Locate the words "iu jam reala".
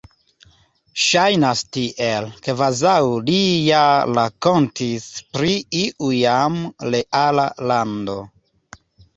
5.85-7.49